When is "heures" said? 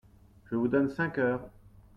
1.19-1.47